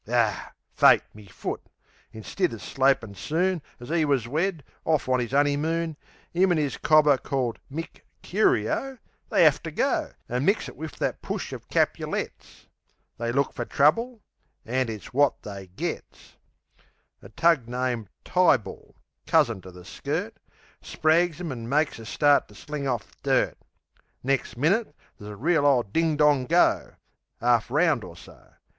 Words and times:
Aw! 0.07 0.51
Fate 0.75 1.03
me 1.13 1.27
foot! 1.27 1.61
Instid 2.11 2.53
of 2.53 2.61
slopin' 2.63 3.13
soon 3.13 3.61
As 3.79 3.91
'e 3.91 4.03
was 4.03 4.27
wed, 4.27 4.63
off 4.83 5.07
on 5.07 5.21
'is 5.21 5.31
'oneymoon, 5.31 5.95
'Im 6.33 6.51
an' 6.51 6.57
'is 6.57 6.77
cobber, 6.77 7.19
called 7.19 7.59
Mick 7.71 8.01
Curio, 8.23 8.97
They 9.29 9.45
'ave 9.45 9.59
to 9.61 9.69
go 9.69 10.13
An' 10.27 10.43
mix 10.43 10.67
it 10.67 10.75
wiv 10.75 10.97
that 10.97 11.21
push 11.21 11.53
o' 11.53 11.59
Capulets. 11.59 12.65
They 13.19 13.31
look 13.31 13.53
fer 13.53 13.63
trouble; 13.65 14.23
an' 14.65 14.89
it's 14.89 15.13
wot 15.13 15.43
they 15.43 15.67
gets. 15.67 16.33
A 17.21 17.29
tug 17.29 17.67
named 17.67 18.09
Tyball 18.25 18.95
(cousin 19.27 19.61
to 19.61 19.69
the 19.69 19.85
skirt) 19.85 20.33
Sprags 20.81 21.39
'em 21.39 21.51
an' 21.51 21.69
makes 21.69 21.99
a 21.99 22.07
start 22.07 22.47
to 22.47 22.55
sling 22.55 22.87
off 22.87 23.11
dirt. 23.21 23.59
Nex' 24.23 24.57
minnit 24.57 24.95
there's 25.19 25.29
a 25.29 25.35
reel 25.35 25.63
ole 25.63 25.83
ding 25.83 26.17
dong 26.17 26.47
go 26.47 26.95
'Arf 27.39 27.69
round 27.69 28.03
or 28.03 28.17
so. 28.17 28.51